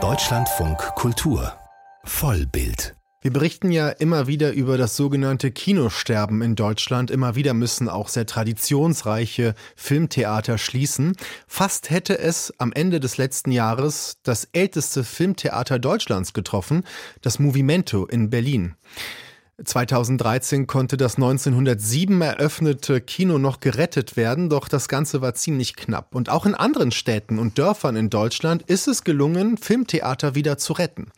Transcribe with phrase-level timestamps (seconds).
[0.00, 1.52] Deutschlandfunk Kultur
[2.04, 7.10] Vollbild wir berichten ja immer wieder über das sogenannte Kinosterben in Deutschland.
[7.10, 11.16] Immer wieder müssen auch sehr traditionsreiche Filmtheater schließen.
[11.48, 16.84] Fast hätte es am Ende des letzten Jahres das älteste Filmtheater Deutschlands getroffen,
[17.20, 18.76] das Movimento in Berlin.
[19.64, 26.14] 2013 konnte das 1907 eröffnete Kino noch gerettet werden, doch das Ganze war ziemlich knapp.
[26.14, 30.74] Und auch in anderen Städten und Dörfern in Deutschland ist es gelungen, Filmtheater wieder zu
[30.74, 31.10] retten.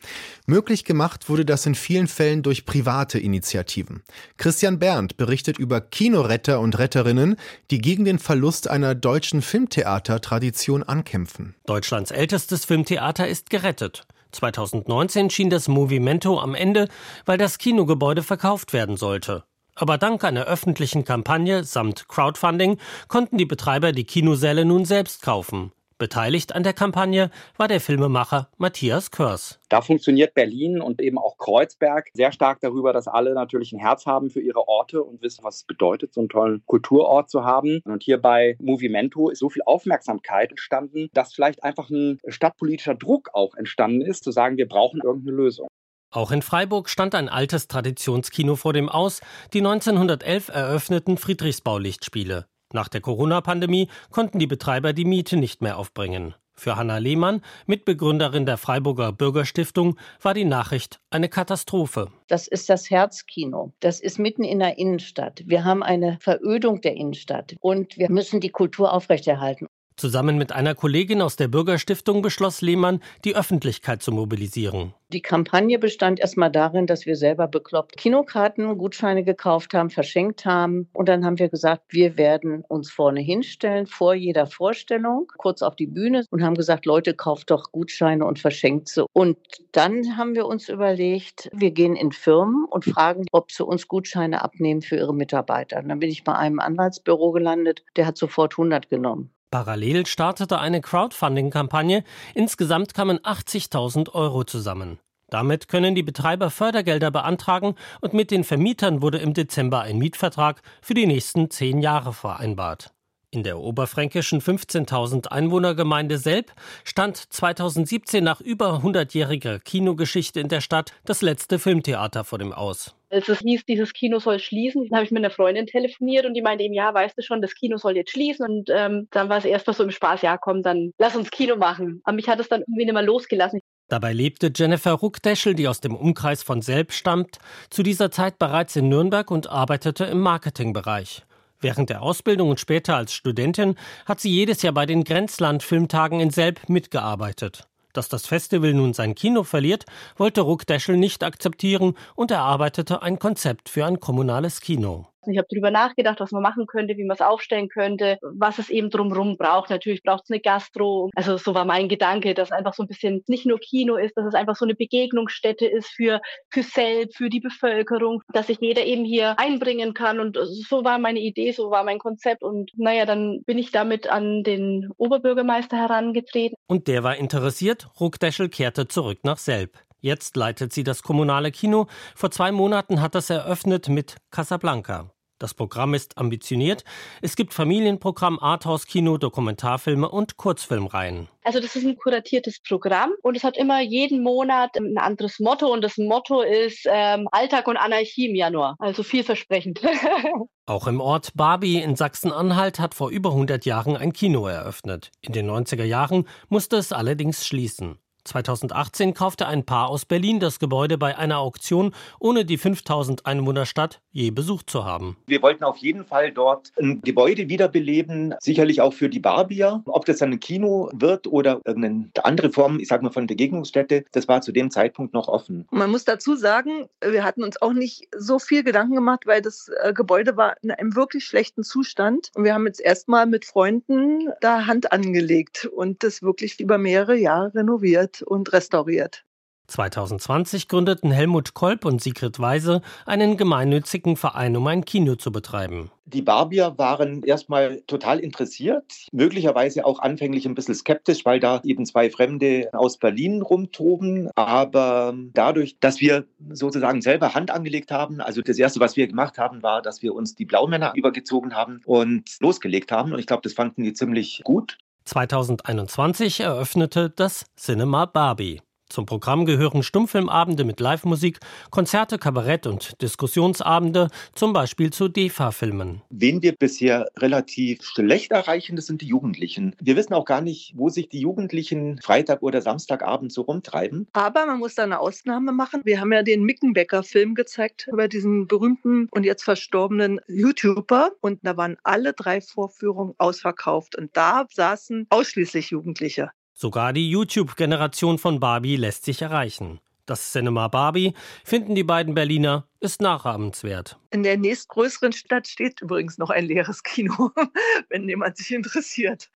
[0.47, 4.01] Möglich gemacht wurde das in vielen Fällen durch private Initiativen.
[4.37, 7.35] Christian Berndt berichtet über Kinoretter und Retterinnen,
[7.69, 11.53] die gegen den Verlust einer deutschen Filmtheatertradition ankämpfen.
[11.67, 14.07] Deutschlands ältestes Filmtheater ist gerettet.
[14.31, 16.87] 2019 schien das Movimento am Ende,
[17.25, 19.43] weil das Kinogebäude verkauft werden sollte.
[19.75, 22.77] Aber dank einer öffentlichen Kampagne samt Crowdfunding
[23.07, 25.71] konnten die Betreiber die Kinosäle nun selbst kaufen.
[26.01, 29.59] Beteiligt an der Kampagne war der Filmemacher Matthias Körs.
[29.69, 34.07] Da funktioniert Berlin und eben auch Kreuzberg sehr stark darüber, dass alle natürlich ein Herz
[34.07, 37.81] haben für ihre Orte und wissen, was es bedeutet, so einen tollen Kulturort zu haben.
[37.85, 43.29] Und hier bei Movimento ist so viel Aufmerksamkeit entstanden, dass vielleicht einfach ein stadtpolitischer Druck
[43.33, 45.67] auch entstanden ist, zu sagen, wir brauchen irgendeine Lösung.
[46.09, 49.21] Auch in Freiburg stand ein altes Traditionskino vor dem Aus,
[49.53, 52.47] die 1911 eröffneten Friedrichsbau-Lichtspiele.
[52.73, 56.35] Nach der Corona-Pandemie konnten die Betreiber die Miete nicht mehr aufbringen.
[56.53, 62.11] Für Hanna Lehmann, Mitbegründerin der Freiburger Bürgerstiftung, war die Nachricht eine Katastrophe.
[62.27, 63.73] Das ist das Herzkino.
[63.79, 65.41] Das ist mitten in der Innenstadt.
[65.45, 69.67] Wir haben eine Verödung der Innenstadt und wir müssen die Kultur aufrechterhalten.
[70.01, 74.95] Zusammen mit einer Kollegin aus der Bürgerstiftung beschloss Lehmann, die Öffentlichkeit zu mobilisieren.
[75.13, 80.89] Die Kampagne bestand erstmal darin, dass wir selber bekloppt Kinokarten, Gutscheine gekauft haben, verschenkt haben.
[80.93, 85.75] Und dann haben wir gesagt, wir werden uns vorne hinstellen, vor jeder Vorstellung, kurz auf
[85.75, 89.05] die Bühne und haben gesagt, Leute, kauft doch Gutscheine und verschenkt sie.
[89.13, 89.37] Und
[89.71, 94.43] dann haben wir uns überlegt, wir gehen in Firmen und fragen, ob sie uns Gutscheine
[94.43, 95.77] abnehmen für ihre Mitarbeiter.
[95.77, 99.29] Und dann bin ich bei einem Anwaltsbüro gelandet, der hat sofort 100 genommen.
[99.51, 102.05] Parallel startete eine Crowdfunding-Kampagne.
[102.33, 104.97] Insgesamt kamen 80.000 Euro zusammen.
[105.29, 110.61] Damit können die Betreiber Fördergelder beantragen und mit den Vermietern wurde im Dezember ein Mietvertrag
[110.81, 112.93] für die nächsten zehn Jahre vereinbart.
[113.33, 116.51] In der oberfränkischen 15.000 Einwohnergemeinde Selb
[116.83, 122.93] stand 2017 nach über 100-jähriger Kinogeschichte in der Stadt das letzte Filmtheater vor dem Aus.
[123.09, 126.41] Als es hieß, dieses Kino soll schließen, habe ich mit einer Freundin telefoniert und die
[126.41, 128.45] meinte eben, ja, weißt du schon, das Kino soll jetzt schließen.
[128.45, 131.55] Und ähm, dann war es erstmal so im Spaß, ja, komm, dann lass uns Kino
[131.55, 132.01] machen.
[132.03, 133.61] Aber mich hat es dann irgendwie nicht mehr losgelassen.
[133.87, 137.37] Dabei lebte Jennifer Ruckdeschel, die aus dem Umkreis von Selb stammt,
[137.69, 141.23] zu dieser Zeit bereits in Nürnberg und arbeitete im Marketingbereich.
[141.61, 146.31] Während der Ausbildung und später als Studentin hat sie jedes Jahr bei den Grenzland-Filmtagen in
[146.31, 147.67] Selb mitgearbeitet.
[147.93, 149.85] Dass das Festival nun sein Kino verliert,
[150.17, 155.10] wollte Ruckdeschel nicht akzeptieren und erarbeitete ein Konzept für ein kommunales Kino.
[155.27, 158.69] Ich habe darüber nachgedacht, was man machen könnte, wie man es aufstellen könnte, was es
[158.69, 159.69] eben drumherum braucht.
[159.69, 161.09] Natürlich braucht es eine Gastro.
[161.15, 164.25] Also so war mein Gedanke, dass einfach so ein bisschen nicht nur Kino ist, dass
[164.25, 168.85] es einfach so eine Begegnungsstätte ist für, für selbst, für die Bevölkerung, dass sich jeder
[168.85, 170.19] eben hier einbringen kann.
[170.19, 170.37] Und
[170.69, 172.43] so war meine Idee, so war mein Konzept.
[172.43, 176.55] Und naja, dann bin ich damit an den Oberbürgermeister herangetreten.
[176.67, 177.89] Und der war interessiert.
[177.99, 179.77] Ruckdeschel kehrte zurück nach Selb.
[180.01, 181.85] Jetzt leitet sie das kommunale Kino.
[182.15, 185.11] Vor zwei Monaten hat das eröffnet mit Casablanca.
[185.37, 186.83] Das Programm ist ambitioniert.
[187.21, 191.29] Es gibt Familienprogramm, Arthouse-Kino, Dokumentarfilme und Kurzfilmreihen.
[191.43, 195.71] Also das ist ein kuratiertes Programm und es hat immer jeden Monat ein anderes Motto
[195.73, 198.75] und das Motto ist ähm, Alltag und Anarchie im Januar.
[198.77, 199.81] Also vielversprechend.
[200.67, 205.09] Auch im Ort Barbie in Sachsen-Anhalt hat vor über 100 Jahren ein Kino eröffnet.
[205.21, 207.97] In den 90er Jahren musste es allerdings schließen.
[208.23, 214.01] 2018 kaufte ein Paar aus Berlin das Gebäude bei einer Auktion, ohne die 5000 Einwohnerstadt
[214.11, 215.17] je besucht zu haben.
[215.25, 219.81] Wir wollten auf jeden Fall dort ein Gebäude wiederbeleben, sicherlich auch für die Barbier.
[219.85, 224.05] Ob das dann ein Kino wird oder irgendeine andere Form, ich sage mal von Begegnungsstätte,
[224.11, 225.67] das war zu dem Zeitpunkt noch offen.
[225.71, 229.69] Man muss dazu sagen, wir hatten uns auch nicht so viel Gedanken gemacht, weil das
[229.81, 232.31] äh, Gebäude war in einem wirklich schlechten Zustand.
[232.35, 237.15] Und wir haben jetzt erstmal mit Freunden da Hand angelegt und das wirklich über mehrere
[237.15, 239.23] Jahre renoviert und restauriert.
[239.71, 245.91] 2020 gründeten Helmut Kolb und Sigrid Weise einen gemeinnützigen Verein, um ein Kino zu betreiben.
[246.05, 251.85] Die Barbier waren erstmal total interessiert, möglicherweise auch anfänglich ein bisschen skeptisch, weil da eben
[251.85, 254.29] zwei Fremde aus Berlin rumtoben.
[254.35, 259.37] Aber dadurch, dass wir sozusagen selber Hand angelegt haben, also das Erste, was wir gemacht
[259.37, 263.13] haben, war, dass wir uns die Blaumänner übergezogen haben und losgelegt haben.
[263.13, 264.77] Und ich glaube, das fanden die ziemlich gut.
[265.05, 268.61] 2021 eröffnete das Cinema Barbie.
[268.91, 271.39] Zum Programm gehören Stummfilmabende mit Live-Musik,
[271.69, 276.01] Konzerte, Kabarett und Diskussionsabende, zum Beispiel zu DEFA-Filmen.
[276.09, 279.77] Wen wir bisher relativ schlecht erreichen, das sind die Jugendlichen.
[279.79, 284.07] Wir wissen auch gar nicht, wo sich die Jugendlichen Freitag oder Samstagabend so rumtreiben.
[284.11, 285.79] Aber man muss da eine Ausnahme machen.
[285.85, 291.11] Wir haben ja den Mickenbecker-Film gezeigt über diesen berühmten und jetzt verstorbenen YouTuber.
[291.21, 293.95] Und da waren alle drei Vorführungen ausverkauft.
[293.95, 296.31] Und da saßen ausschließlich Jugendliche.
[296.53, 299.79] Sogar die YouTube-Generation von Barbie lässt sich erreichen.
[300.11, 301.13] Das Cinema Barbie,
[301.45, 303.97] finden die beiden Berliner, ist nachahmenswert.
[304.09, 307.31] In der nächstgrößeren Stadt steht übrigens noch ein leeres Kino,
[307.89, 309.31] wenn jemand sich interessiert.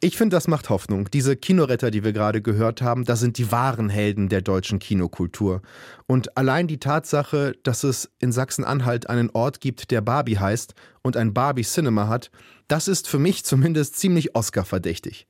[0.00, 1.08] Ich finde, das macht Hoffnung.
[1.12, 5.62] Diese Kinoretter, die wir gerade gehört haben, das sind die wahren Helden der deutschen Kinokultur.
[6.06, 11.16] Und allein die Tatsache, dass es in Sachsen-Anhalt einen Ort gibt, der Barbie heißt und
[11.16, 12.32] ein Barbie Cinema hat,
[12.66, 15.27] das ist für mich zumindest ziemlich Oscar-verdächtig.